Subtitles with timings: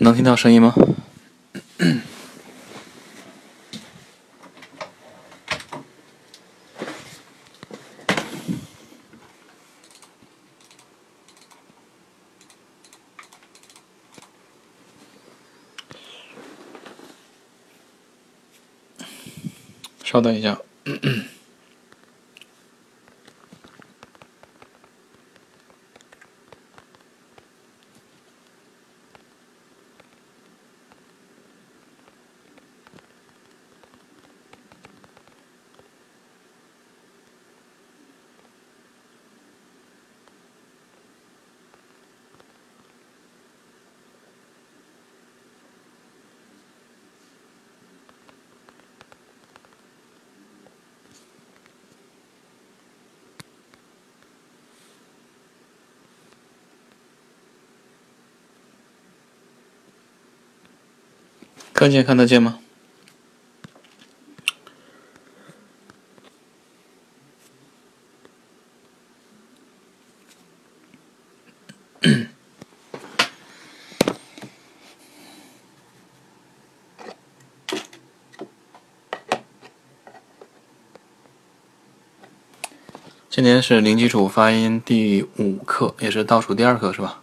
[0.00, 0.74] 能听到声音吗？
[20.04, 20.58] 稍等一下。
[61.82, 62.60] 看见看得见吗？
[83.28, 87.20] 今天是零基础发音第五课，也是倒数第二课，是吧？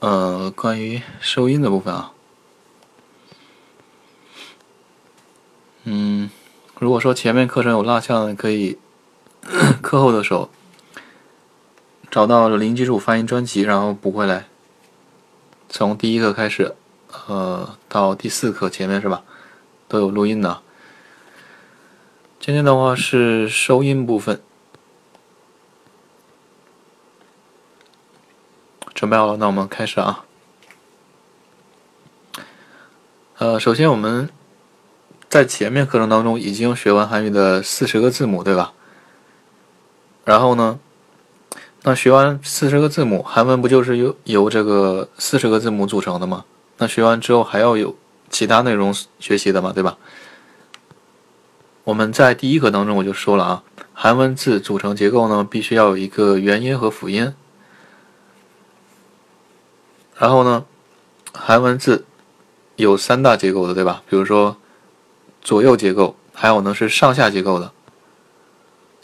[0.00, 2.12] 呃，关于收音的部分啊。
[5.88, 6.28] 嗯，
[6.80, 8.78] 如果说前面课程有落项，可以
[9.82, 10.48] 课后的时候
[12.10, 14.46] 找到零基础发音专辑，然后补回来。
[15.68, 16.74] 从第一课开始，
[17.26, 19.24] 呃，到第四课前面是吧，
[19.88, 20.62] 都有录音的。
[22.40, 24.40] 今天的话是收音部分，
[28.94, 30.24] 准备好了，那我们开始啊。
[33.36, 34.30] 呃，首先我们。
[35.28, 38.72] 在前面课程当中已经学完韩语的四十个字母，对吧？
[40.24, 40.78] 然后呢，
[41.82, 46.44] 那学完四十个字母，韩文不就是由由这个四十个字母组成的吗？
[46.78, 47.96] 那学完之后还要有
[48.30, 49.98] 其他内容学习的嘛，对吧？
[51.84, 57.34] 我们在第一课当中我就说了啊，韩文字组成结构呢，必须要有一个元音和辅音。
[60.16, 60.64] 然后呢，
[61.32, 62.06] 韩文字
[62.76, 64.02] 有三大结构的，对吧？
[64.08, 64.56] 比如说。
[65.46, 67.70] 左右结构，还有呢是上下结构的。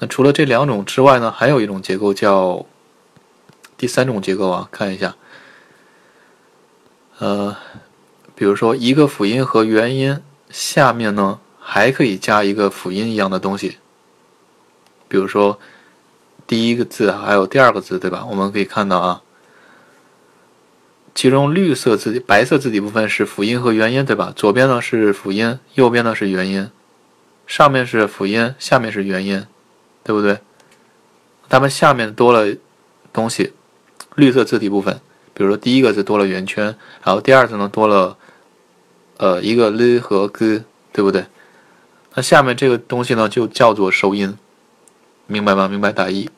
[0.00, 2.66] 那除了这两种之外呢，还有一种结构叫
[3.76, 5.14] 第三种结构啊，看一下。
[7.18, 7.56] 呃，
[8.34, 10.20] 比如说一个辅音和元音
[10.50, 13.78] 下面呢，还可以加一个辅音一样的东西。
[15.06, 15.60] 比如说
[16.48, 18.26] 第一个字还有第二个字，对吧？
[18.28, 19.22] 我们可以看到啊。
[21.14, 24.32] 其中绿色字体、白色字体部分是辅音和元音，对吧？
[24.34, 26.70] 左边呢是辅音，右边呢是元音，
[27.46, 29.46] 上面是辅音，下面是元音，
[30.02, 30.38] 对不对？
[31.48, 32.56] 它们下面多了
[33.12, 33.52] 东西，
[34.14, 35.00] 绿色字体部分，
[35.34, 36.74] 比如说第一个字多了圆圈，
[37.04, 38.16] 然后第二次呢多了
[39.18, 40.62] 呃一个 l 和 g，
[40.92, 41.26] 对不对？
[42.14, 44.36] 那下面这个东西呢就叫做收音，
[45.26, 45.68] 明白吗？
[45.68, 46.30] 明白打一。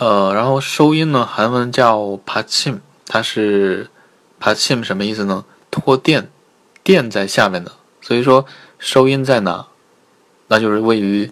[0.00, 3.90] 呃，然后收音呢，韩文叫帕钦，它是
[4.38, 5.44] 帕钦什么意思呢？
[5.70, 6.30] 拖垫，
[6.82, 8.46] 垫在下面的，所以说
[8.78, 9.66] 收音在哪？
[10.48, 11.30] 那就是位于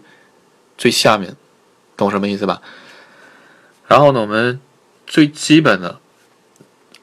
[0.76, 1.34] 最下面，
[1.96, 2.60] 懂什么意思吧？
[3.86, 4.60] 然后呢，我们
[5.06, 5.98] 最基本的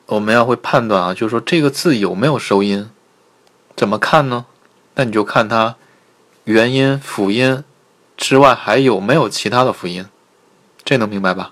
[0.06, 2.92] 我们要会判断啊，就是说这个字有没有收音？
[3.76, 4.46] 怎么看呢？
[4.94, 5.78] 那你就看它
[6.44, 7.64] 元音、辅音
[8.16, 10.06] 之外还有没有其他的辅音，
[10.86, 11.52] 这能明白吧？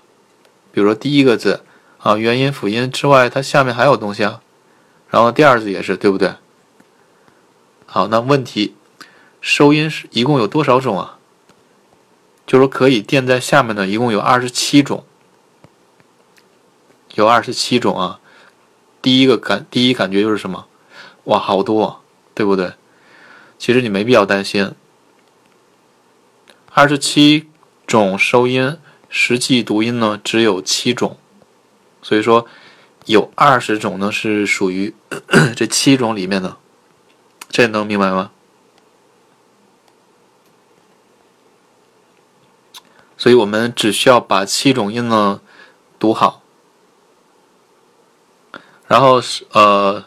[0.72, 1.64] 比如说第一个字
[1.98, 4.40] 啊，元音辅音之外，它下面还有东西啊。
[5.10, 6.34] 然后第二字也是，对不对？
[7.84, 8.76] 好，那问题，
[9.40, 11.18] 收音是一共有多少种啊？
[12.46, 15.04] 就说可以垫在下面的，一共有二十七种，
[17.14, 18.20] 有二十七种啊。
[19.02, 20.66] 第一个感，第一感觉就是什么？
[21.24, 22.02] 哇，好多，
[22.34, 22.74] 对不对？
[23.58, 24.72] 其实你没必要担心，
[26.72, 27.48] 二十七
[27.86, 28.78] 种收音。
[29.16, 31.16] 实际读音呢只有七种，
[32.02, 32.48] 所以说
[33.06, 34.92] 有二十种呢是属于
[35.54, 36.56] 这七种里面的，
[37.48, 38.32] 这能明白吗？
[43.16, 45.40] 所以我们只需要把七种音呢
[46.00, 46.42] 读好，
[48.88, 49.22] 然后
[49.52, 50.06] 呃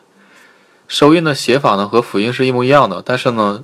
[0.90, 3.64] 收音的写法呢和辅音是一模一样的，但是呢，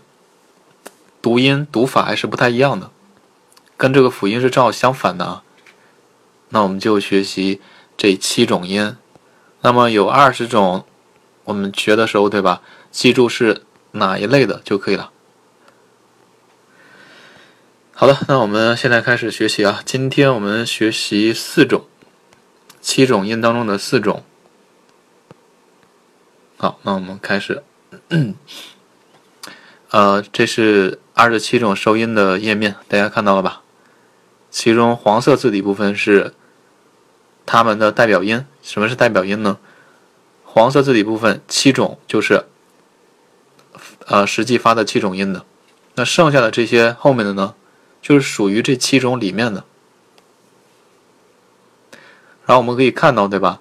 [1.22, 2.90] 读音读法还是不太一样的，
[3.84, 5.44] 跟这个辅音是正好相反的啊。
[6.48, 7.60] 那我们就学习
[7.98, 8.96] 这七种音，
[9.60, 10.86] 那么有二十种，
[11.44, 12.62] 我们学的时候对吧？
[12.92, 15.12] 记住是哪一类的就可以了。
[17.92, 19.82] 好的，那我们现在开始学习啊。
[19.84, 21.86] 今天我们学习四种，
[22.80, 24.24] 七种音当中的四种。
[26.56, 27.62] 好，那我们开始。
[29.90, 33.63] 呃，这是二十七种收音的页面，大家看到了吧？
[34.54, 36.36] 其中黄色字体部分是
[37.44, 38.46] 它们的代表音。
[38.62, 39.58] 什么是代表音呢？
[40.46, 42.46] 黄色字体部分七种就是
[44.06, 45.44] 呃实际发的七种音的。
[45.96, 47.56] 那剩下的这些后面的呢？
[48.00, 49.64] 就是属于这七种里面的，
[52.46, 53.60] 然后我们可以看到，对吧？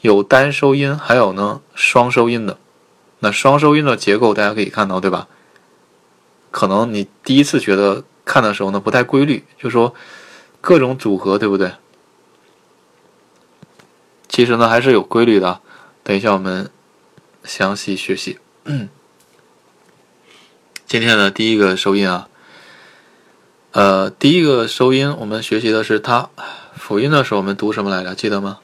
[0.00, 2.58] 有单收音，还有呢双收音的。
[3.20, 5.28] 那双收音的结构，大家可以看到，对吧？
[6.50, 9.94] 可能你第一次觉得看的时候呢不太规律，就说
[10.64, 11.74] 各种组合，对不对？
[14.26, 15.60] 其实呢还是有规律的。
[16.02, 16.70] 等一下我们
[17.44, 18.38] 详细学习。
[18.64, 18.88] 嗯
[20.88, 22.30] 今天的第一个收音啊。
[23.72, 26.30] 呃，第一个收音，我们学习的是它。
[26.74, 28.14] 辅音的时候，我们读什么来着？
[28.14, 28.60] 记得吗？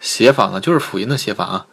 [0.00, 1.66] 写法呢，就是辅音的写法啊。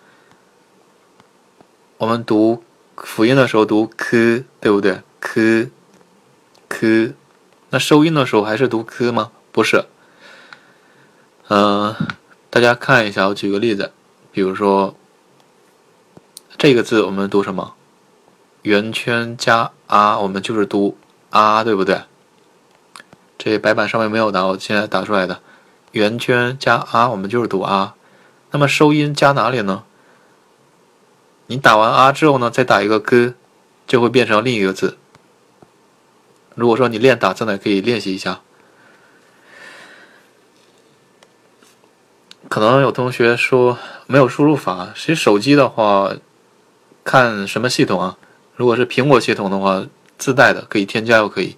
[1.98, 2.64] 我们读
[2.96, 5.72] 辅音的时候读 k，对不对？k
[6.68, 7.14] k。
[7.72, 9.32] 那收音的时候还是读 k 吗？
[9.52, 9.86] 不是。
[11.50, 11.96] 嗯，
[12.50, 13.92] 大家看一下，我举个例子，
[14.32, 14.96] 比如说
[16.58, 17.74] 这个字，我们读什么？
[18.64, 20.98] 圆圈加 r，我们就是读
[21.30, 22.02] r，对不对？
[23.38, 25.42] 这白板上面没有的，我现在打出来的，
[25.92, 27.94] 圆圈加 r，我们就是读 r。
[28.52, 29.84] 那么收音加哪里呢？
[31.48, 33.34] 你打完 r 之后呢，再打一个 g，
[33.88, 34.98] 就会变成另一个字。
[36.60, 38.42] 如果说你练打字呢，可以练习一下。
[42.50, 43.78] 可能有同学说
[44.08, 46.14] 没有输入法，其实手机的话，
[47.04, 48.18] 看什么系统啊？
[48.56, 49.86] 如果是苹果系统的话，
[50.18, 51.56] 自带的可以添加又可以。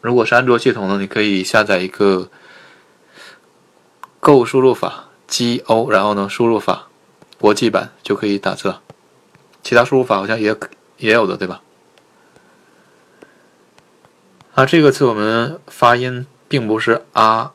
[0.00, 2.30] 如果是安卓系统呢，你可以下载一个
[4.20, 6.88] Go 输入法 G O，然后呢输入法
[7.38, 8.82] 国际版就可以打字了。
[9.62, 10.54] 其他输入法好像也
[10.98, 11.62] 也有的，对吧？
[14.60, 17.54] 那，这个字我们发音并不是啊，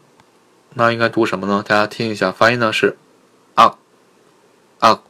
[0.73, 1.63] 那应该读什么呢？
[1.63, 2.97] 大家听一下，发音呢是
[3.53, 3.77] 啊
[4.79, 5.01] 啊。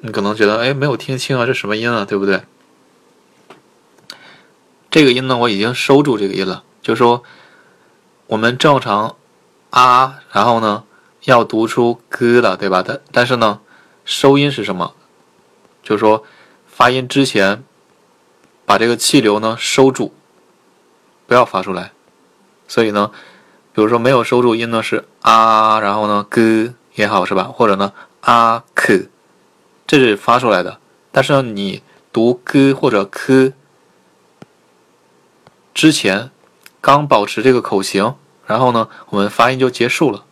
[0.00, 2.42] 你可能觉得哎没有听清啊，这什么音啊，对不对？
[4.90, 7.22] 这个音呢，我已经收住这个音了，就说
[8.26, 9.16] 我们正常
[9.70, 10.84] 啊，然后呢
[11.24, 12.84] 要读出 g 了，对吧？
[12.86, 13.60] 但但是呢，
[14.04, 14.94] 收音是什么？
[15.82, 16.22] 就是说
[16.66, 17.64] 发音之前
[18.66, 20.12] 把这个气流呢收住，
[21.32, 21.92] 不要发出来。
[22.68, 23.10] 所以呢，
[23.72, 27.44] 比如说没有收住音呢是啊，然后呢 g 也好是吧？
[27.44, 29.08] 或者呢啊 k，
[29.86, 30.78] 这是发出来的。
[31.10, 33.54] 但是呢，你读 g 或者 k。
[35.72, 36.30] 之前
[36.82, 38.14] 刚保持这个口型，
[38.44, 40.26] 然后呢，我们发音就结束了，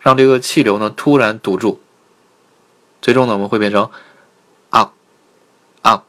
[0.00, 1.80] 让这个气流呢突然堵住，
[3.00, 3.88] 最终呢我们会变成
[4.70, 4.90] 啊
[5.82, 6.02] 啊，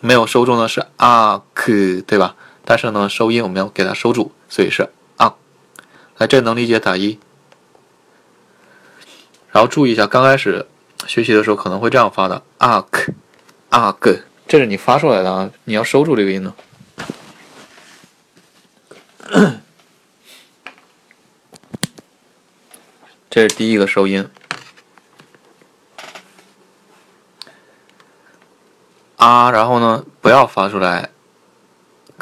[0.00, 2.36] 没有收住呢是啊克，对吧？
[2.64, 5.34] 但是呢收音我们要给它收住，所以是啊。
[6.18, 7.18] 来，这能理解打一。
[9.50, 10.66] 然后注意一下，刚开始
[11.06, 13.12] 学习的时候可能会这样发的啊克
[13.68, 16.54] 啊克，这是你发出来的啊，你要收住这个音呢。
[23.30, 24.28] 这是第一个收音，
[29.16, 31.11] 啊，然后呢，不要发出来。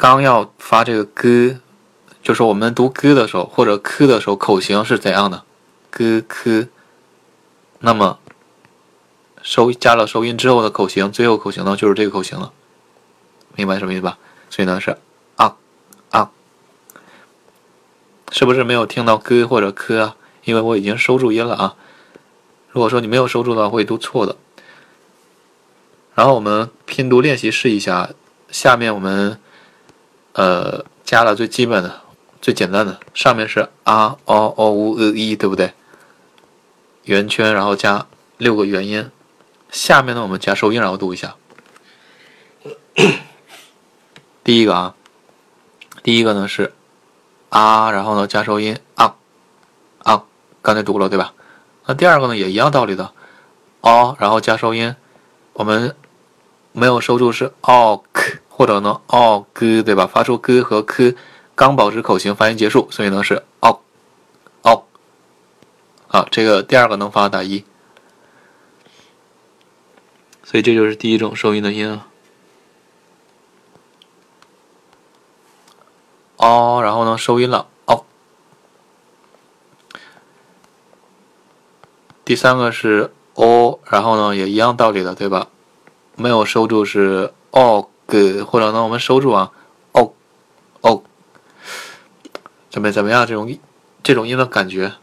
[0.01, 1.59] 刚要发这个 g，
[2.23, 5.43] 就是我们读 g 的时候，或者 k 的时候，口型是怎样的
[5.91, 6.69] ？g k。
[7.81, 8.17] 那么
[9.43, 12.51] 收加了收音之后的口型，最后口型呢，就是这个口型了。
[13.53, 14.17] 明白什么意思吧？
[14.49, 14.97] 所以呢是
[15.35, 15.55] 啊
[16.09, 16.31] 啊。
[18.31, 20.15] 是不是没有听到 g 或者 k 啊？
[20.45, 21.75] 因为我已经收住音了啊。
[22.71, 24.35] 如果说你没有收住的话，会读错的。
[26.15, 28.09] 然后我们拼读练习试一下。
[28.49, 29.39] 下面我们
[30.33, 32.01] 呃加了最基本的、
[32.41, 35.73] 最简单的，上面是 r o o u e i，对不对？
[37.03, 38.05] 圆圈，然后加
[38.37, 39.09] 六个元音。
[39.69, 41.35] 下面呢，我们加收音，然后读一下。
[44.43, 44.95] 第一个啊，
[46.03, 46.73] 第一个呢是。
[47.49, 49.15] 啊，然后呢，加收音啊
[50.03, 50.23] 啊，
[50.61, 51.33] 刚才读了对吧？
[51.85, 53.11] 那第二个呢，也一样道理的，
[53.81, 54.95] 哦，然后加收音
[55.53, 55.95] 我们
[56.71, 60.05] 没有收住是 o k 或者呢哦 g 对吧？
[60.05, 61.15] 发出 g 和 k，
[61.55, 63.81] 刚保持口型，发音结束，所以呢是 o
[64.63, 64.85] o。
[66.07, 67.63] 好，这个第二个能发打一，
[70.43, 72.07] 所以这就是第一种收音的音啊。
[76.37, 78.03] 哦，然后呢收音了哦。
[82.25, 85.47] 第三个是 o，然后呢也一样道理的，对吧？
[86.17, 89.51] 没有收住是 o g，或者呢我们收住啊
[89.93, 90.13] 哦，
[90.81, 91.01] 哦
[92.69, 93.25] 怎么怎么样？
[93.25, 93.57] 这种
[94.03, 94.93] 这种音的感觉。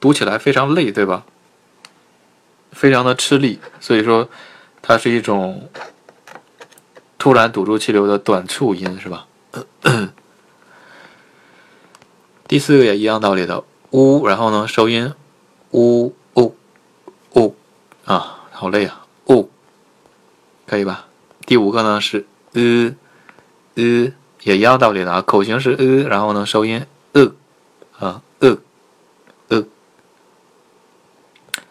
[0.00, 1.24] 读起来非常累，对吧？
[2.72, 4.28] 非常的吃力，所以说
[4.82, 5.70] 它是一种
[7.16, 9.26] 突然堵住气流的短促音，是吧？
[12.46, 15.14] 第四个也一样道理的，呜，然后呢收音，
[15.70, 16.54] 呜呜
[17.34, 17.56] 呜
[18.04, 19.48] 啊，好累啊，呜，
[20.66, 21.06] 可以吧？
[21.46, 22.94] 第五个呢是呃
[23.74, 27.32] 呃，也一样道理的啊，口型是呃，然后呢收音呃
[27.98, 28.58] 啊呃
[29.48, 29.64] 呃。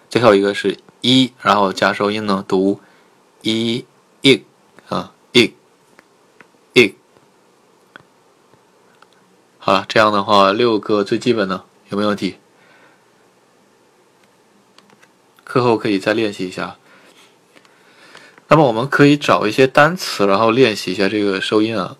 [0.09, 2.79] 最后一个是一，然后加收音呢，读
[3.41, 3.85] 一
[4.21, 4.43] i
[4.89, 5.53] 啊 i
[6.73, 6.95] i。
[9.57, 12.37] 好了，这样的话六个最基本的有没有问题？
[15.43, 16.77] 课后可以再练习一下。
[18.47, 21.97] 那么我们可以找一些单词，然后练习一下这个收音啊，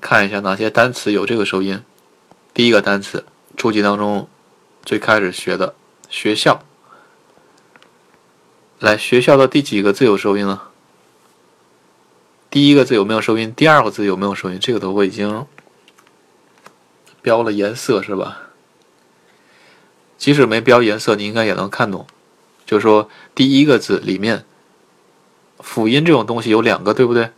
[0.00, 1.82] 看一下哪些单词有这个收音。
[2.54, 3.24] 第一个单词，
[3.56, 4.28] 初级当中
[4.84, 5.74] 最开始学的。
[6.08, 6.62] 学校，
[8.78, 10.60] 来学校的第几个字有收音呢？
[12.50, 13.50] 第一个字有没有收音？
[13.56, 14.58] 第二个字有没有收音？
[14.60, 15.46] 这个都我已经
[17.22, 18.42] 标了颜色，是吧？
[20.18, 22.06] 即使没标颜色，你应该也能看懂。
[22.66, 24.44] 就是说，第一个字里面
[25.62, 27.30] 辅音这种东西有两个，对不对？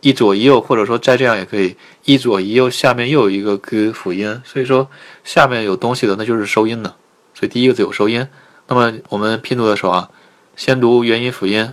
[0.00, 4.88] 一左一右，或者说再这样也可以，一左一右，下面又有一个 g 辅音，所以说
[5.24, 6.94] 下面有东西的那就是收音的，
[7.34, 8.28] 所以第一个字有收音。
[8.68, 10.10] 那么我们拼读的时候啊，
[10.54, 11.72] 先读元音辅音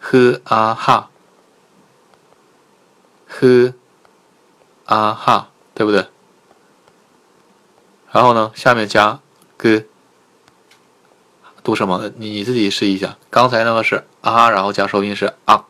[0.00, 1.06] ，h a ha
[3.26, 3.72] h
[4.86, 5.44] a ha，
[5.74, 6.06] 对不对？
[8.10, 9.20] 然后呢，下面加
[9.56, 9.86] g，
[11.62, 12.10] 读什么？
[12.16, 13.16] 你你自己试一下。
[13.30, 15.64] 刚才那个是啊，然后加收音是啊，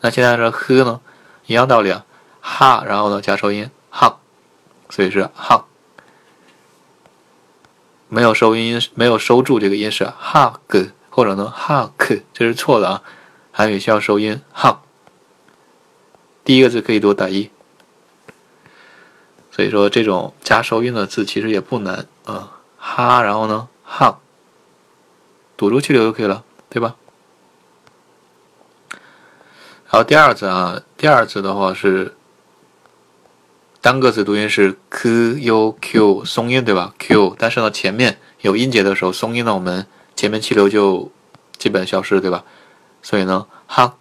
[0.00, 1.00] 那现在这 h 呢？
[1.46, 2.04] 一样道理啊，
[2.40, 3.70] 哈，然后呢加收音。
[3.90, 4.18] 哈，
[4.90, 5.64] 所以是哈，
[8.08, 13.02] 没有收音，没有收住这个音是哈个，或者呢哈克，这是错的啊，
[13.50, 14.42] 韩语需要收音。
[14.52, 14.82] 哈。
[16.44, 17.50] 第一个字可以读打一，
[19.50, 24.18] 所以说这种加收音的字其实也不难啊，哈，然后呢哈，
[25.58, 26.94] 堵住气流就可以了，对吧？
[29.86, 32.14] 好，第二字啊，第二字的话是
[33.80, 35.10] 单个字读音是 k
[35.40, 39.84] u q 松音对吧？q，但是呢前面有音节的时候松音呢，我们
[40.14, 41.10] 前面气流就
[41.56, 42.44] 基本消失对吧？
[43.02, 43.96] 所以呢哈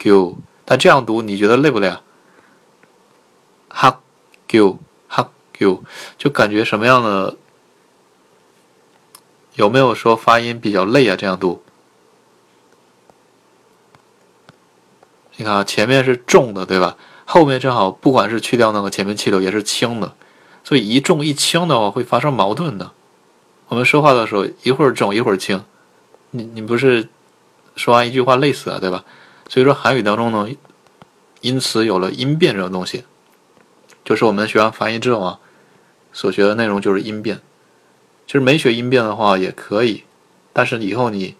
[0.00, 2.02] q，但这样读你觉得累不累啊？
[3.68, 4.00] 哈
[4.48, 5.84] q 哈 q，
[6.18, 7.36] 就感觉什么样的？
[9.60, 11.14] 有没有说发音比较累啊？
[11.14, 11.62] 这样读？
[15.36, 16.96] 你看啊，前面是重的，对吧？
[17.26, 20.14] 后面正好，不管是去掉那个前面气流，也是轻的，
[20.64, 22.92] 所以一重一轻的话会发生矛盾的。
[23.68, 25.62] 我们说话的时候，一会儿重一会儿轻，
[26.30, 27.10] 你你不是
[27.76, 29.04] 说完一句话累死了，对吧？
[29.46, 30.48] 所以说韩语当中呢，
[31.42, 33.04] 因此有了音变这种东西，
[34.06, 35.38] 就是我们学完发音之后啊，
[36.14, 37.42] 所学的内容就是音变。
[38.30, 40.04] 其实没学音变的话也可以，
[40.52, 41.34] 但是以后你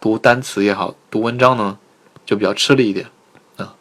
[0.00, 1.78] 读单词也好，读文章呢。
[2.24, 3.06] 就比较吃力一点，
[3.58, 3.76] 啊，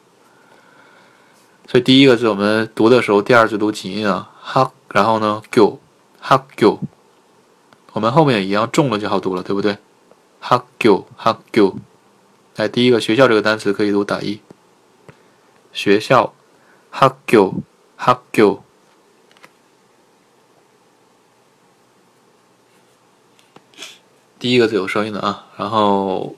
[1.66, 5.80] 所以第一个字我们读的时候，第二字读紧音啊，哈，然后呢，q，
[6.20, 6.78] 哈 q，
[7.94, 9.78] 我们后面一样重了就好读了，对不对？
[10.42, 11.78] 哈 q，哈 q，
[12.58, 14.42] 来第一个学校这个单词可以读打一，
[15.72, 16.34] 学校，
[16.92, 17.64] 哈 q，
[17.96, 18.62] 哈 q，
[24.44, 26.36] 第一个字有声音的啊，然后。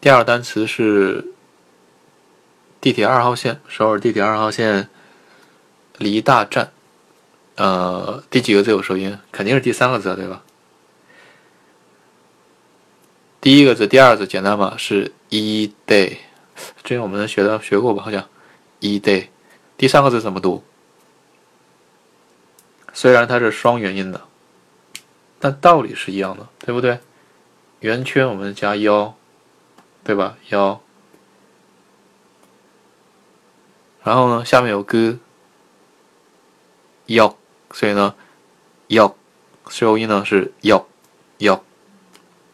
[0.00, 1.34] 第二个单词是
[2.80, 4.88] 地铁二号线，首尔地铁二号线
[5.98, 6.72] 离大站。
[7.56, 9.18] 呃，第几个字有收音？
[9.30, 10.42] 肯定是第三个字，对吧？
[13.42, 14.74] 第一个字、第二个字简单吧？
[14.78, 16.16] 是 e day，
[16.82, 18.02] 之前我们学的学过吧？
[18.02, 18.26] 好像
[18.80, 19.26] e day。
[19.76, 20.64] 第三个字怎么读？
[22.94, 24.22] 虽然它是双元音的，
[25.40, 26.98] 但道理是一样的，对不对？
[27.80, 29.14] 圆圈我们加腰，
[30.02, 30.36] 对吧？
[30.48, 30.80] 腰。
[34.02, 35.18] 然后呢，下面有歌，
[37.06, 37.36] 腰，
[37.72, 38.14] 所以呢，
[38.88, 39.14] 腰
[39.68, 40.86] 收音呢是腰，
[41.38, 41.62] 腰，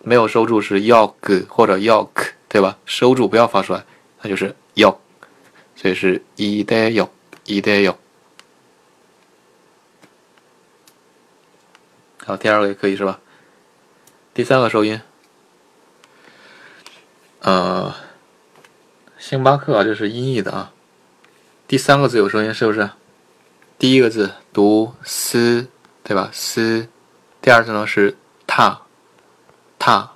[0.02, 2.76] 没有收住是要歌或者要克，对吧？
[2.84, 3.84] 收住不要发出来，
[4.20, 4.96] 那就是 yok，，
[5.76, 7.08] 所以是一代腰，
[7.44, 7.96] 一代腰。
[12.26, 13.20] 好，第二个也可以是吧？
[14.32, 15.00] 第三个收音，
[17.40, 17.94] 呃，
[19.18, 20.72] 星巴克啊，这是音译的啊。
[21.68, 22.90] 第三个字有声音是不是？
[23.78, 25.68] 第一个字读斯，
[26.02, 26.30] 对吧？
[26.32, 26.88] 斯。
[27.42, 28.16] 第二个字呢是
[28.46, 28.80] 踏，
[29.78, 30.12] 踏。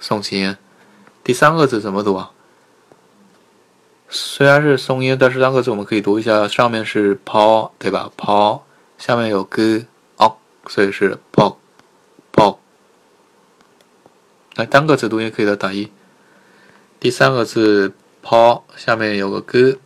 [0.00, 0.56] 送琴音。
[1.22, 2.32] 第三个字怎么读啊？
[4.08, 8.10] 虽然是松音，但是三个字我们可以读一下，上面是抛，对吧？
[8.16, 8.64] 抛，
[8.96, 9.84] 下面有歌。
[10.66, 12.58] 所以是 pop，pop。
[14.54, 15.90] 来单个字读音可以的，打一。
[17.00, 17.92] 第三个字
[18.22, 19.78] 抛下面有个 g。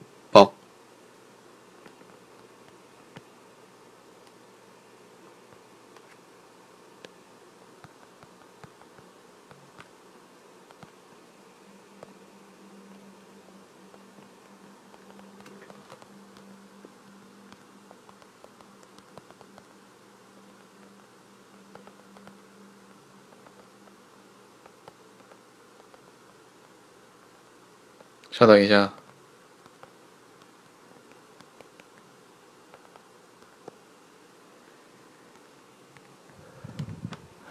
[28.39, 28.93] 稍等一下，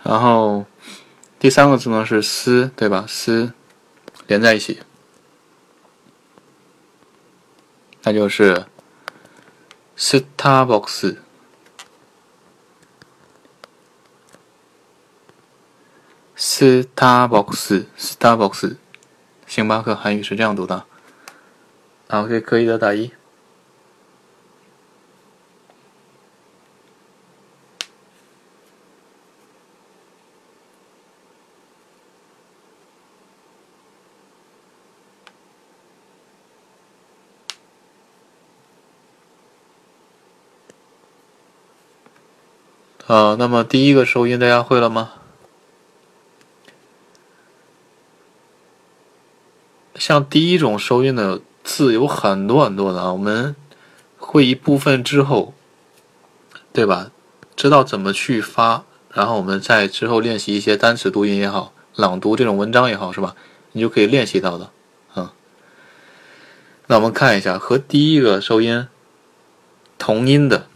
[0.04, 0.68] 然后
[1.40, 3.52] 第三个字呢是“丝”，对吧？“丝”
[4.30, 4.84] 连在一起，
[8.04, 8.68] 那就是
[9.98, 11.18] “Starbucks”。
[16.38, 18.78] Starbucks，Starbucks。
[19.56, 20.84] 星巴克韩语是这样读的，
[22.10, 23.10] 好，OK，可以的，打一。
[43.08, 45.14] 啊，那么第一个收音大家会了吗？
[50.06, 53.56] 像第一种收音的字有很多很多的啊，我们
[54.20, 55.56] 会一部分之后，
[56.72, 57.10] 对吧？
[57.56, 63.36] 知道怎么去发，然后我们在之后练习一些单词读音也好，朗读这种文章也好，是吧？
[63.72, 64.70] 你就可以练习到的，
[65.16, 65.28] 嗯。
[66.86, 68.88] 那我们看一下和第一个收音
[69.98, 70.68] 同音的，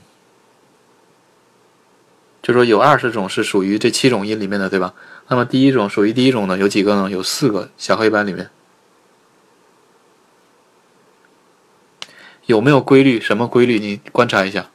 [2.42, 4.96] 就说有二十种是属于这七种音里面的，对吧？
[5.28, 7.12] 那么第一种属于第一种的有几个呢？
[7.12, 8.50] 有四个，小黑板里面。
[12.50, 13.22] 有没有规律？
[13.22, 13.78] 什么规律？
[13.78, 14.72] 你观察一下。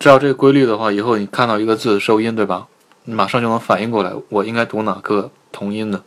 [0.00, 2.66] 知道这个规律的话，以后你看到一个字收音，对吧？
[3.04, 6.02] 你马上就能反应过来，我应该读哪个同音的。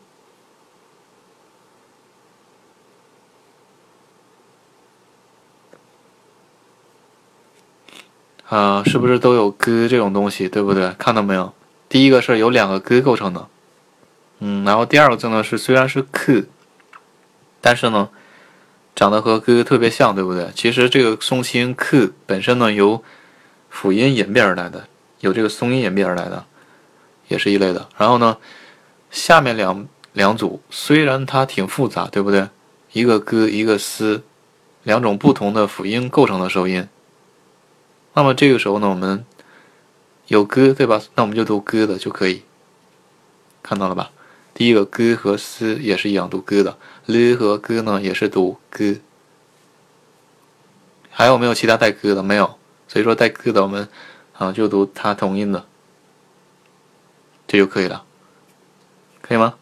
[8.50, 10.90] 啊，是不是都有歌这种东西，对不对？
[10.98, 11.54] 看到没有？
[11.90, 13.48] 第一个是由两个歌构成的，
[14.40, 16.44] 嗯，然后第二个字呢是虽然是克，
[17.60, 18.10] 但是呢
[18.96, 20.50] 长得和歌特别像，对不对？
[20.56, 23.04] 其实这个松音克本身呢由
[23.70, 24.88] 辅音演变而来的，
[25.20, 26.46] 有这个松音演变而来的，
[27.28, 27.88] 也是一类的。
[27.98, 28.38] 然后呢，
[29.12, 32.48] 下面两两组虽然它挺复杂，对不对？
[32.94, 34.24] 一个歌一个丝，
[34.84, 36.88] 两种不同的辅音构成的收音。
[38.18, 39.24] 那么这个时候呢，我们
[40.26, 41.00] 有歌对吧？
[41.14, 42.42] 那我们就读歌的就可以，
[43.62, 44.10] 看到了吧？
[44.56, 48.96] 第一个歌和丝也是一样读歌的，l 和歌呢也是读歌。
[51.12, 52.24] 还有没有其他带歌的？
[52.24, 53.88] 没有，所以说带歌的我们
[54.34, 55.68] 啊就读它同音的，
[57.46, 58.04] 这就可以了，
[59.22, 59.54] 可以吗？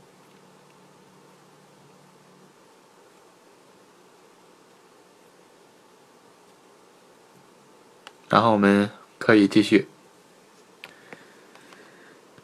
[8.35, 9.87] 然后我们可以继续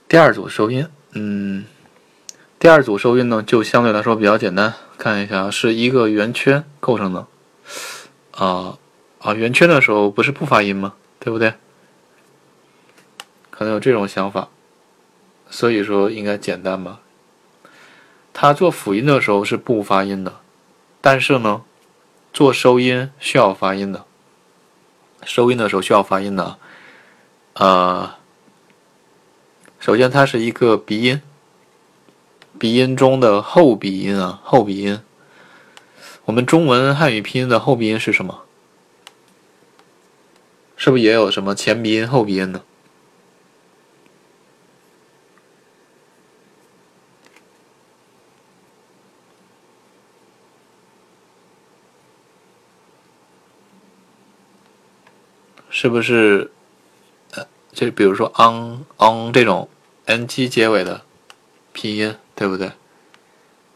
[0.08, 1.65] 第二组收音，嗯，
[2.58, 7.27] 第二组收音呢就相对来说比较简单，看一下是一个圆圈构成的，
[8.32, 8.77] 啊
[9.19, 10.93] 啊，圆圈的时候不是不发音吗？
[11.19, 11.56] 对不对？
[13.49, 14.47] 可能有这种想法，
[15.49, 17.01] 所以说应该简单吧。
[18.32, 20.39] 它做辅音的时候是不发音的，
[21.01, 21.63] 但是呢，
[22.32, 24.06] 做收音需要发音的。
[25.24, 26.58] 收音的时候需要发音的，
[27.54, 28.16] 呃，
[29.80, 31.22] 首先它是一个鼻音，
[32.58, 35.02] 鼻音中的后鼻音啊，后鼻音。
[36.26, 38.42] 我们中文汉语拼音的后鼻音是什么？
[40.76, 42.62] 是不是也有什么前鼻音、后鼻音呢？
[55.82, 56.52] 是不是？
[57.32, 59.67] 呃，就比如说 on on 这种
[60.06, 61.02] “ng” 结尾的
[61.74, 62.74] 拼音，对不对？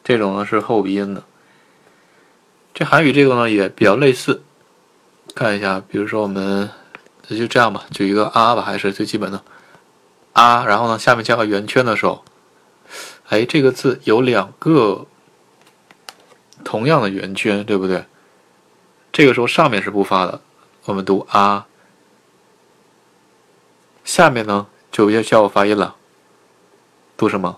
[0.04, 1.24] 这种呢是后鼻音的。
[2.76, 4.44] 这韩语这个呢也比较类似。
[5.34, 6.70] 看一下，比如说我们
[7.28, 9.42] 就这样吧，举一个“啊”吧，还是最基本的
[10.34, 10.64] “啊”。
[10.70, 12.24] 然后呢，下面加个圆圈的时候，
[13.30, 15.08] 哎，这个字有两个
[16.64, 18.06] 同样的圆圈，对不对？
[19.12, 20.40] 这个时候上面是不发的，
[20.84, 21.66] 我们读“啊”。
[24.06, 25.96] 下面呢，就要需要发音了。
[27.18, 27.58] 读什么？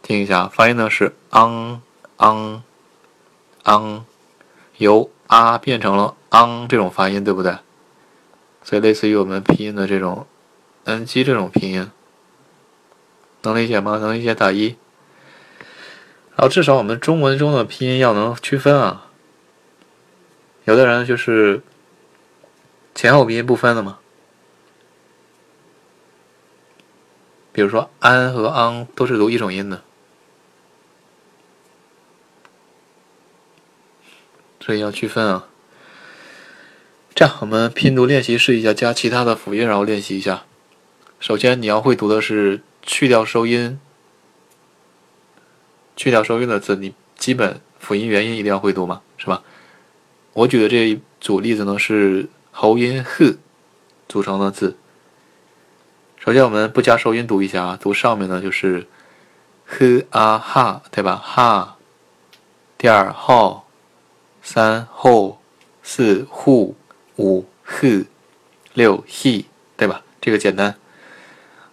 [0.00, 1.80] 听一下，发音呢是 ang
[2.16, 2.62] ang
[3.62, 4.02] ang，
[4.78, 7.58] 由啊变成了 ang 这种发音，对不对？
[8.64, 10.26] 所以类似于我们拼音的这种
[10.86, 11.90] ng 这种拼音，
[13.42, 13.98] 能理解吗？
[13.98, 14.76] 能理解打一。
[16.36, 19.04] 然后至少我们中文中的拼音要能区分啊。
[20.64, 21.62] 有的人就是
[22.94, 23.98] 前后鼻音不分的嘛。
[27.58, 29.82] 比如说，安和昂都是读一种音的，
[34.60, 35.48] 所以要区分啊。
[37.16, 40.44] 这样，我们拼读练习试一下，加其他的辅音，然后练习一下。
[41.18, 43.80] 首先，你要会读的是去掉收音，
[45.96, 49.42] 去掉收音的字，你基本辅音元音一定要会读嘛，是吧？
[50.32, 53.36] 我举的这一组例子呢，是喉音 h
[54.08, 54.76] 组成的字。
[56.28, 58.86] 首先，我们不加收音读一下啊，读上面呢就是
[59.64, 61.16] h a ha，对吧？
[61.16, 61.78] 哈，
[62.76, 63.62] 第二 ho，
[64.42, 65.38] 三 ho，
[65.82, 66.74] 四 hu，
[67.16, 68.04] 五 h，
[68.74, 69.46] 六 he，
[69.78, 70.02] 对吧？
[70.20, 70.74] 这个简单。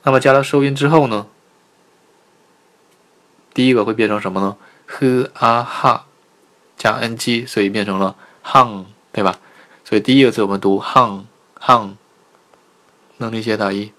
[0.04, 1.28] 那么加了收音之后呢，
[3.54, 4.56] 第一个会变成什么呢
[4.88, 6.04] ？h a ha，
[6.78, 9.38] 加 ng，所以变成了 hang，对吧？
[9.84, 11.96] 所以第一个字我们读 hang，hang，
[13.18, 13.92] 能理解打一。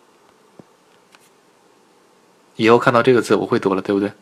[2.57, 4.12] 以后看到这个字，我会读了，对不对？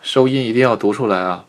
[0.00, 1.44] 收音一定要读出来啊！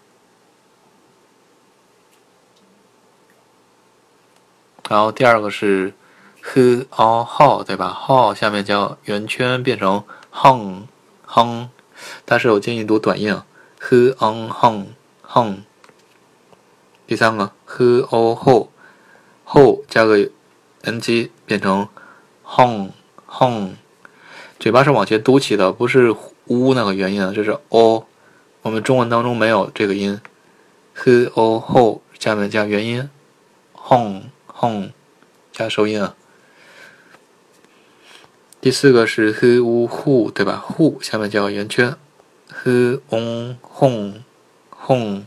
[4.89, 5.93] 然后第二个是
[6.41, 10.87] h a h 对吧？h 下面加圆圈变成 hung
[11.25, 11.69] hung，
[12.25, 13.45] 但是我建议读短音啊
[13.79, 14.87] ，h ang hung
[15.25, 15.59] hung。
[17.07, 18.67] 第三个 h o ho。
[19.51, 20.29] 后加个
[20.83, 21.87] ng 变成
[22.45, 22.91] hong
[23.27, 23.71] hong，
[24.59, 28.05] 嘴巴是往前嘟起的，不是呜那个元音啊，这是 o。
[28.61, 30.21] 我们中文当中没有这个音
[30.93, 33.09] ，h o 后下面加元音
[33.73, 34.91] hong hong
[35.51, 36.15] 加收音啊。
[38.61, 41.95] 第四个是 h u hu 对吧？hu 下面加个圆圈
[42.49, 44.21] ，h on hong
[44.85, 45.23] hong，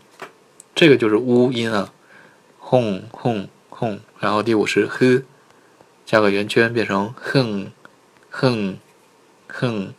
[0.77, 1.93] 这个就是乌音啊
[2.61, 3.49] ，hong hong。
[3.75, 5.25] 哼，然后第五是 h，
[6.05, 7.73] 加个圆圈变成哼，
[8.31, 8.79] 哼，
[9.49, 9.95] 哼。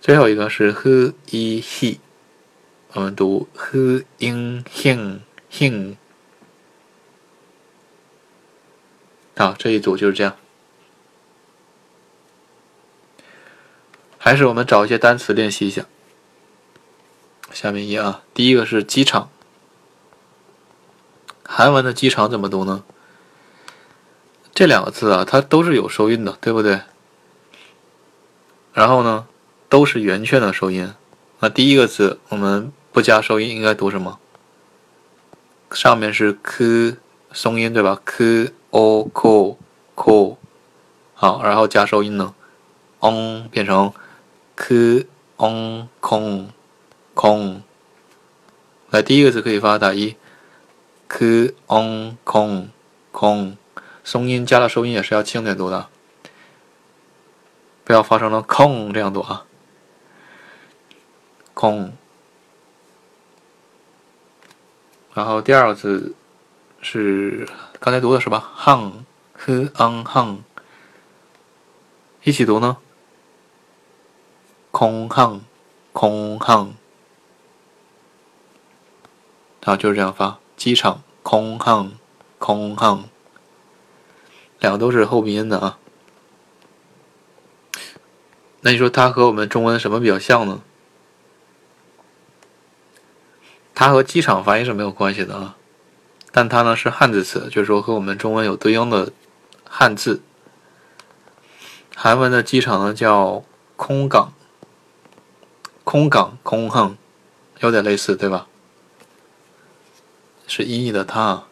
[0.00, 1.98] 最后一个是 h i he，
[2.92, 5.20] 我们读 h in hing
[5.52, 5.96] hing。
[9.36, 10.36] 好，这一组就是这样。
[14.16, 15.86] 还是我们找一些单词练习一下。
[17.52, 19.30] 下面一啊，第一个是机场。
[21.50, 22.84] 韩文的机场怎么读呢？
[24.54, 26.82] 这两个字啊，它都是有收音的，对不对？
[28.74, 29.26] 然后呢，
[29.70, 30.92] 都是圆圈的收音。
[31.40, 34.18] 那第一个字我们不加收音，应该读什么？
[35.72, 36.98] 上面是 k
[37.32, 39.56] 松音，对吧？k o k
[39.94, 40.36] k
[41.14, 42.34] 好，然后加收音呢
[43.00, 43.94] ，on 变成
[44.54, 45.06] k
[45.38, 46.50] ong 空
[47.14, 47.62] 空。
[48.90, 50.14] 来，第一个字可以发打一。
[51.08, 52.68] Kong
[53.12, 53.56] kong，，
[54.04, 55.88] 松音加了收音也是要轻点读的，
[57.84, 59.46] 不要发成了 kong 这样读啊。
[61.54, 61.92] ，kong，
[65.14, 66.14] 然后第二个字
[66.80, 67.48] 是
[67.80, 68.92] 刚才读的是吧？hang
[69.32, 70.38] h ang hang，
[72.22, 72.76] 一起读呢？
[74.70, 75.40] 空 hang
[75.92, 76.72] 空 hang，
[79.64, 80.38] 啊，就是这样发。
[80.58, 81.92] 机场空 hang
[82.38, 83.04] 空 hang，
[84.58, 85.78] 两个都是后鼻音的啊。
[88.62, 90.60] 那你说它和我们中文什么比较像呢？
[93.72, 95.56] 它和机场发音是没有关系的啊，
[96.32, 99.12] 但它呢是汉字词，就是说和我们中文有对应的
[99.64, 100.20] 汉字。
[101.94, 103.44] 韩文的机场呢叫
[103.76, 104.32] 空港，
[105.84, 106.96] 空港空横，
[107.60, 108.47] 有点类似，对吧？
[110.48, 111.44] 是音译的它。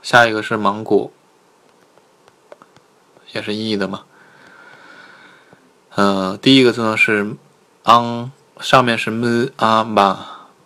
[0.00, 1.10] 下一个是芒果，
[3.32, 4.04] 也是音译的嘛。
[5.96, 7.34] 呃，第一个字呢是
[7.82, 8.30] ang。
[8.60, 10.16] 上面是 m a ma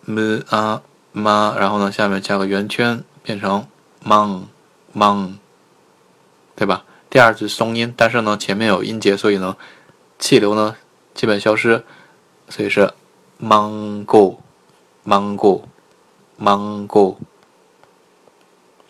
[0.05, 3.65] m a ma，然后呢，下面加个圆圈，变成
[4.05, 4.43] mang
[4.93, 5.33] mang，
[6.55, 6.85] 对吧？
[7.09, 9.57] 第二字松音，但是呢，前面有音节，所以呢，
[10.19, 10.75] 气流呢
[11.15, 11.83] 基本消失，
[12.47, 12.93] 所以是
[13.41, 14.37] mango
[15.03, 15.63] mango
[16.39, 17.17] mango，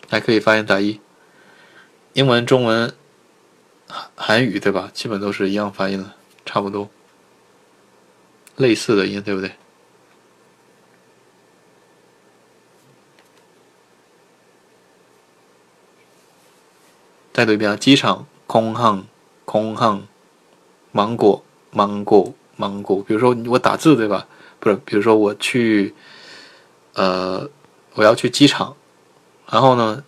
[0.08, 1.00] 还可以发音打一。
[2.12, 2.94] 英文、中文、
[3.86, 4.90] 韩韩语，对吧？
[4.92, 6.12] 基本都是一样发音的，
[6.44, 6.88] 差不多。
[8.56, 9.52] 类似的音，对不对？
[17.32, 17.76] 再读一遍啊！
[17.76, 19.06] 机场空巷，
[19.46, 20.02] 空巷，
[20.92, 23.02] 芒果，芒果，芒果。
[23.02, 24.26] 比如说我打字，对吧？
[24.58, 25.94] 不是，比如说我去，
[27.00, 27.48] 呃，
[27.94, 28.76] 我要去机场，
[29.50, 30.04] 然后呢，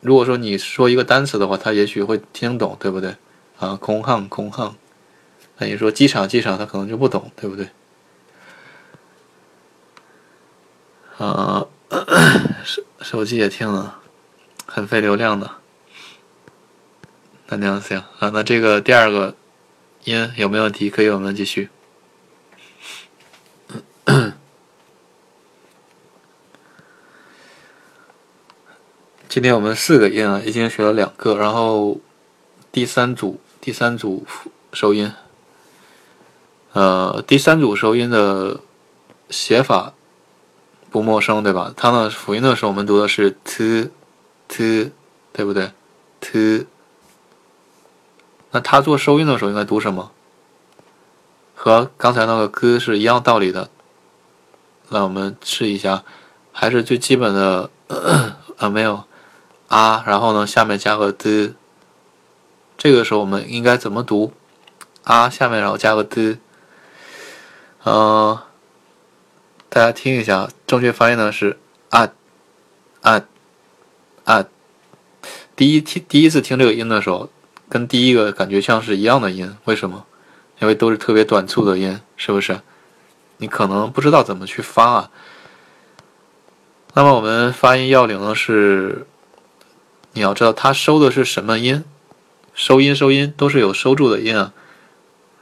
[0.00, 3.16] 如果说你说一个单词的话，他也许会听懂，对不对？
[3.58, 4.76] 啊，空巷，空巷。
[5.56, 7.70] 那你说机场机场，他可能就不懂，对不对？
[11.16, 11.66] 啊，
[12.62, 14.00] 手手机也听了，
[14.66, 15.50] 很费流量的。
[17.46, 19.34] 那那样行啊，那这个第二个
[20.04, 20.90] 音有没有问题？
[20.90, 21.70] 可以，我们继续。
[29.36, 31.98] 今天我们四个音啊，已经学了两个，然后
[32.72, 34.24] 第三组第三组
[34.72, 35.12] 收音。
[36.72, 38.60] 呃，第三组收音的
[39.28, 39.92] 写法
[40.88, 41.70] 不陌生，对吧？
[41.76, 43.90] 它呢辅音的时候，我们读的是 t
[44.48, 44.90] t，
[45.34, 45.70] 对不对
[46.18, 46.66] ？t。
[48.52, 50.12] 那它做收音的时候应该读什么？
[51.54, 53.68] 和刚才那个 g 是一样道理的。
[54.88, 56.04] 那我们试一下，
[56.52, 57.68] 还是最基本的
[58.56, 59.04] 啊，没有
[59.68, 61.54] 啊，然后呢，下面加个的。
[62.78, 64.32] 这个时候我们应该怎么读？
[65.04, 66.38] 啊，下面然后加个的。
[67.84, 68.38] 嗯，
[69.68, 71.58] 大家听一下，正确发音呢是
[71.90, 72.12] 啊
[73.02, 73.22] 啊
[74.24, 74.44] 啊。
[75.54, 77.30] 第一听第一次听这个音的时候，
[77.68, 80.04] 跟第一个感觉像是一样的音，为什么？
[80.60, 82.60] 因为都是特别短促的音，是不是？
[83.38, 85.10] 你可能不知道怎么去发啊。
[86.94, 89.06] 那么我们发音要领呢是，
[90.16, 91.84] 你要知道它收的是什么音，
[92.54, 94.54] 收音收音都是有收住的音啊。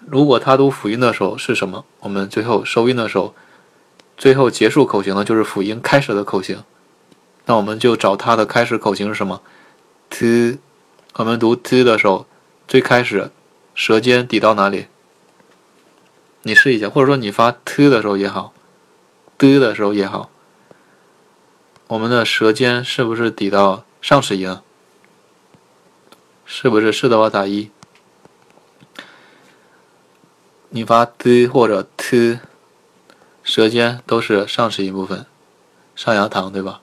[0.05, 1.85] 如果他读辅音的时候是什么？
[2.01, 3.37] 我们最后收音的时候，
[4.17, 6.65] 最后结束口型呢，就是辅音开始的口型。
[7.47, 9.43] 那我们就找它的开始口型是什么
[10.11, 10.59] ？t，
[11.15, 12.27] 我们读 t 的时候，
[12.67, 13.31] 最开始
[13.77, 14.89] 舌尖抵到哪里？
[16.43, 18.53] 你试一下，或者说你发 t 的时候也好
[19.39, 20.31] ，d 的时候也好，
[21.87, 24.59] 我们的舌尖是不是抵到上齿龈？
[26.57, 26.93] 是不是？
[26.93, 27.69] 是的话打一。
[30.69, 32.39] 你发 d 或者 t，
[33.43, 35.27] 舌尖都是上齿一部分，
[35.97, 36.81] 上牙膛，对吧？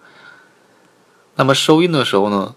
[1.36, 2.54] 那么收音的时候呢，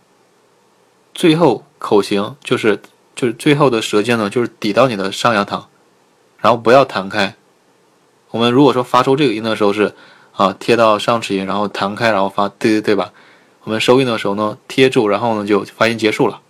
[1.14, 2.82] 最后口型就是
[3.14, 5.66] 就是最后的舌尖呢，就是抵到你的上牙膛，
[6.38, 7.36] 然后不要弹开。
[8.32, 9.94] 我们如果说发出这个音的时候是
[10.32, 13.12] 啊贴到上齿龈，然后弹开，然后发 d，对吧？
[13.62, 16.40] 我们收音的时候呢，贴住，然后呢就发音结束了，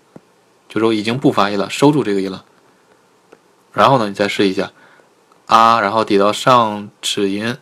[0.74, 2.44] 就说已经不发音了，收住这个音了。
[3.72, 4.72] 然后呢，你再试一下，
[5.46, 7.58] 啊，然后抵到上齿龈，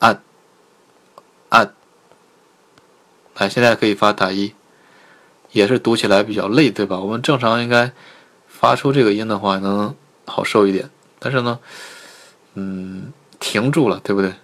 [0.00, 0.20] 啊，
[1.50, 1.68] 啊，
[3.36, 4.54] 来，现在可以发打一，
[5.52, 6.98] 也是读起来比较累，对吧？
[6.98, 7.92] 我们正常应该
[8.48, 9.94] 发出这个音的话，能
[10.26, 10.90] 好受一点。
[11.20, 11.60] 但是呢，
[12.54, 14.34] 嗯，停住了，对不对？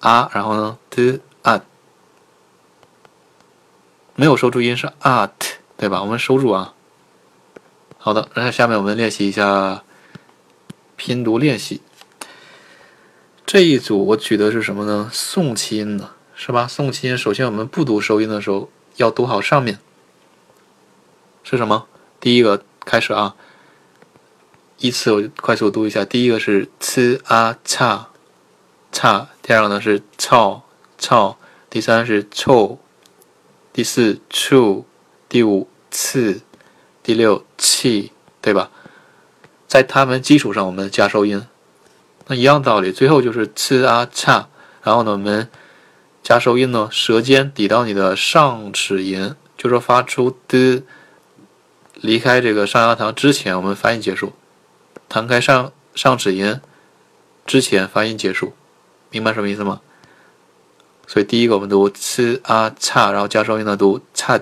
[0.00, 1.62] 啊，然后呢，t 啊，
[4.20, 5.30] 没有收住音是 art，
[5.78, 6.02] 对吧？
[6.02, 6.74] 我们收住啊。
[7.96, 9.82] 好的，那下面我们练习一下
[10.94, 11.80] 拼读练习。
[13.46, 15.08] 这一组我举的是什么呢？
[15.10, 16.68] 送气音的，是吧？
[16.68, 19.78] 送气音，首先我们不读收音的时候要读好上面
[21.42, 21.86] 是什么？
[22.20, 23.34] 第一个开始啊，
[24.80, 26.04] 依次我快速读一下。
[26.04, 28.08] 第一个是 c a 差
[28.92, 30.62] 差，第二个呢是 c a
[30.98, 31.36] c a，，
[31.70, 32.78] 第三是 c o
[33.72, 34.84] 第四 chu，
[35.28, 36.40] 第五次，
[37.02, 38.70] 第六气，对吧？
[39.68, 41.46] 在它们基础上我们加收音。
[42.26, 44.48] 那一样道理，最后就是 c a 差，
[44.82, 45.48] 然后呢，我们
[46.22, 50.82] 加收音呢，舌尖抵到你的上齿龈，就说发出的，
[51.94, 54.32] 离开这个上牙膛之前，我们发音结束，
[55.08, 56.60] 弹开上上齿龈
[57.46, 58.52] 之前发音结束，
[59.10, 59.80] 明白什么意思吗？
[61.10, 64.40] 所以第一个我们读 c a 差，然后加收音呢读 c